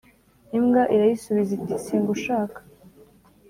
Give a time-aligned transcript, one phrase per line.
[0.57, 2.59] imbwa irayisubiza iti singushaka